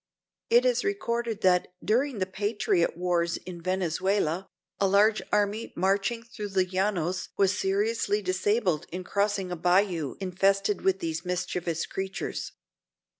[0.49, 4.47] It is recorded that, during the patriot wars in Venezuela,
[4.79, 10.81] a large army marching through the Llanos was seriously disabled in crossing a bayou infested
[10.81, 12.53] with these mischievous creatures.